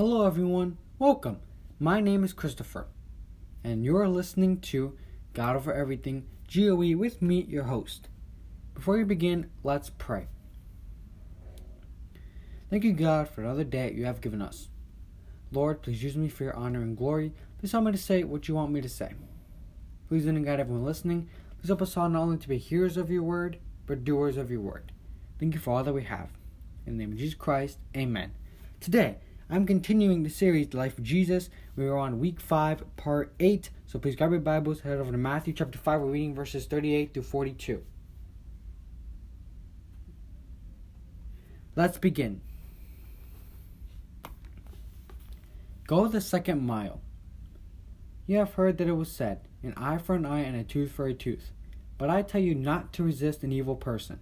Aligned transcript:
Hello, 0.00 0.26
everyone. 0.26 0.78
Welcome. 0.98 1.40
My 1.78 2.00
name 2.00 2.24
is 2.24 2.32
Christopher, 2.32 2.86
and 3.62 3.84
you're 3.84 4.08
listening 4.08 4.58
to 4.60 4.96
God 5.34 5.56
Over 5.56 5.74
Everything 5.74 6.24
GOE 6.50 6.96
with 6.96 7.20
me, 7.20 7.42
your 7.42 7.64
host. 7.64 8.08
Before 8.72 8.96
we 8.96 9.04
begin, 9.04 9.50
let's 9.62 9.90
pray. 9.90 10.28
Thank 12.70 12.82
you, 12.84 12.94
God, 12.94 13.28
for 13.28 13.42
another 13.42 13.62
day 13.62 13.92
you 13.92 14.06
have 14.06 14.22
given 14.22 14.40
us. 14.40 14.70
Lord, 15.52 15.82
please 15.82 16.02
use 16.02 16.16
me 16.16 16.30
for 16.30 16.44
your 16.44 16.56
honor 16.56 16.80
and 16.80 16.96
glory. 16.96 17.34
Please 17.58 17.72
help 17.72 17.84
me 17.84 17.92
to 17.92 17.98
say 17.98 18.24
what 18.24 18.48
you 18.48 18.54
want 18.54 18.72
me 18.72 18.80
to 18.80 18.88
say. 18.88 19.12
Please, 20.08 20.24
and 20.24 20.42
guide 20.42 20.60
everyone 20.60 20.82
listening. 20.82 21.28
Please 21.58 21.68
help 21.68 21.82
us 21.82 21.94
all 21.98 22.08
not 22.08 22.22
only 22.22 22.38
to 22.38 22.48
be 22.48 22.56
hearers 22.56 22.96
of 22.96 23.10
your 23.10 23.22
word, 23.22 23.58
but 23.84 24.04
doers 24.04 24.38
of 24.38 24.50
your 24.50 24.62
word. 24.62 24.92
Thank 25.38 25.52
you 25.52 25.60
for 25.60 25.74
all 25.74 25.84
that 25.84 25.92
we 25.92 26.04
have. 26.04 26.30
In 26.86 26.96
the 26.96 27.04
name 27.04 27.12
of 27.12 27.18
Jesus 27.18 27.34
Christ, 27.34 27.76
amen. 27.94 28.32
Today, 28.80 29.18
I'm 29.52 29.66
continuing 29.66 30.22
the 30.22 30.30
series, 30.30 30.68
The 30.68 30.76
Life 30.76 30.96
of 30.96 31.02
Jesus. 31.02 31.50
We 31.74 31.88
are 31.88 31.98
on 31.98 32.20
week 32.20 32.38
5, 32.38 32.96
part 32.96 33.34
8. 33.40 33.68
So 33.84 33.98
please 33.98 34.14
grab 34.14 34.30
your 34.30 34.38
Bibles, 34.38 34.82
head 34.82 34.98
over 34.98 35.10
to 35.10 35.18
Matthew 35.18 35.52
chapter 35.52 35.76
5. 35.76 36.00
We're 36.00 36.06
reading 36.06 36.36
verses 36.36 36.66
38 36.66 37.12
through 37.12 37.24
42. 37.24 37.82
Let's 41.74 41.98
begin. 41.98 42.42
Go 45.88 46.06
the 46.06 46.20
second 46.20 46.64
mile. 46.64 47.00
You 48.28 48.36
have 48.36 48.54
heard 48.54 48.78
that 48.78 48.86
it 48.86 48.92
was 48.92 49.10
said, 49.10 49.48
an 49.64 49.74
eye 49.76 49.98
for 49.98 50.14
an 50.14 50.26
eye 50.26 50.42
and 50.42 50.56
a 50.56 50.62
tooth 50.62 50.92
for 50.92 51.08
a 51.08 51.14
tooth. 51.14 51.50
But 51.98 52.08
I 52.08 52.22
tell 52.22 52.40
you 52.40 52.54
not 52.54 52.92
to 52.92 53.02
resist 53.02 53.42
an 53.42 53.50
evil 53.50 53.74
person. 53.74 54.20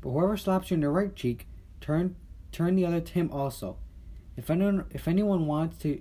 But 0.00 0.08
whoever 0.08 0.38
slaps 0.38 0.70
you 0.70 0.76
in 0.76 0.80
the 0.80 0.88
right 0.88 1.14
cheek, 1.14 1.46
turn 1.82 2.16
turn 2.50 2.76
the 2.76 2.86
other 2.86 3.02
to 3.02 3.12
him 3.12 3.30
also. 3.30 3.76
If 4.36 4.50
anyone, 4.50 4.86
if 4.90 5.08
anyone 5.08 5.46
wants 5.46 5.78
to, 5.78 6.00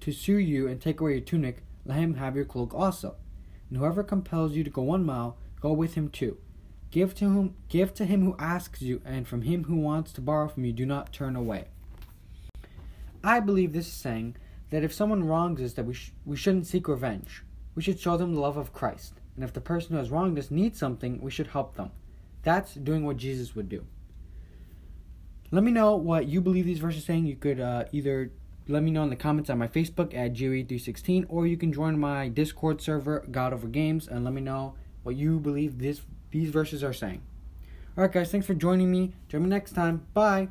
to 0.00 0.12
sue 0.12 0.38
you 0.38 0.68
and 0.68 0.80
take 0.80 1.00
away 1.00 1.12
your 1.12 1.20
tunic, 1.20 1.62
let 1.84 1.98
him 1.98 2.14
have 2.14 2.36
your 2.36 2.44
cloak 2.44 2.74
also. 2.74 3.16
And 3.68 3.78
whoever 3.78 4.02
compels 4.02 4.52
you 4.52 4.64
to 4.64 4.70
go 4.70 4.82
one 4.82 5.04
mile, 5.04 5.38
go 5.60 5.72
with 5.72 5.94
him 5.94 6.08
two. 6.08 6.38
Give 6.90 7.14
to 7.16 7.24
whom, 7.24 7.56
give 7.68 7.92
to 7.94 8.04
him 8.04 8.22
who 8.22 8.36
asks 8.38 8.80
you, 8.80 9.02
and 9.04 9.26
from 9.26 9.42
him 9.42 9.64
who 9.64 9.76
wants 9.76 10.12
to 10.12 10.20
borrow 10.20 10.48
from 10.48 10.64
you, 10.64 10.72
do 10.72 10.86
not 10.86 11.12
turn 11.12 11.36
away. 11.36 11.66
I 13.22 13.40
believe 13.40 13.72
this 13.72 13.88
is 13.88 13.92
saying 13.92 14.36
that 14.70 14.84
if 14.84 14.94
someone 14.94 15.24
wrongs 15.24 15.60
us, 15.60 15.72
that 15.74 15.84
we 15.84 15.94
sh- 15.94 16.12
we 16.24 16.36
shouldn't 16.36 16.66
seek 16.66 16.88
revenge. 16.88 17.42
We 17.74 17.82
should 17.82 17.98
show 17.98 18.16
them 18.16 18.34
the 18.34 18.40
love 18.40 18.56
of 18.56 18.72
Christ. 18.72 19.14
And 19.34 19.44
if 19.44 19.52
the 19.52 19.60
person 19.60 19.92
who 19.92 19.98
has 19.98 20.10
wronged 20.10 20.38
us 20.38 20.50
needs 20.50 20.78
something, 20.78 21.20
we 21.20 21.30
should 21.30 21.48
help 21.48 21.76
them. 21.76 21.90
That's 22.42 22.74
doing 22.74 23.04
what 23.04 23.16
Jesus 23.16 23.54
would 23.54 23.68
do. 23.68 23.84
Let 25.56 25.64
me 25.64 25.72
know 25.72 25.96
what 25.96 26.28
you 26.28 26.42
believe 26.42 26.66
these 26.66 26.80
verses 26.80 27.02
are 27.02 27.06
saying. 27.06 27.24
You 27.24 27.34
could 27.34 27.60
uh, 27.60 27.84
either 27.90 28.30
let 28.68 28.82
me 28.82 28.90
know 28.90 29.02
in 29.04 29.08
the 29.08 29.16
comments 29.16 29.48
on 29.48 29.56
my 29.56 29.68
Facebook 29.68 30.14
at 30.14 30.34
GOE316, 30.34 31.24
or 31.30 31.46
you 31.46 31.56
can 31.56 31.72
join 31.72 31.98
my 31.98 32.28
Discord 32.28 32.82
server, 32.82 33.24
God 33.30 33.54
Over 33.54 33.66
Games, 33.66 34.06
and 34.06 34.22
let 34.22 34.34
me 34.34 34.42
know 34.42 34.74
what 35.02 35.16
you 35.16 35.40
believe 35.40 35.78
this 35.78 36.02
these 36.30 36.50
verses 36.50 36.84
are 36.84 36.92
saying. 36.92 37.22
Alright, 37.96 38.12
guys, 38.12 38.30
thanks 38.30 38.46
for 38.46 38.52
joining 38.52 38.92
me. 38.92 39.14
Join 39.30 39.44
me 39.44 39.48
next 39.48 39.72
time. 39.72 40.06
Bye. 40.12 40.48